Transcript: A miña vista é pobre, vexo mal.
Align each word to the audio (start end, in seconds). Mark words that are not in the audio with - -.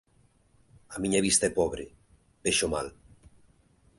A 0.95 0.97
miña 1.03 1.23
vista 1.27 1.43
é 1.49 1.55
pobre, 1.59 1.83
vexo 2.43 2.67
mal. 2.73 2.87